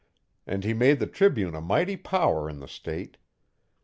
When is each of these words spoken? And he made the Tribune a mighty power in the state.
And 0.47 0.63
he 0.63 0.73
made 0.73 0.97
the 0.97 1.05
Tribune 1.05 1.53
a 1.53 1.61
mighty 1.61 1.95
power 1.95 2.49
in 2.49 2.57
the 2.59 2.67
state. 2.67 3.17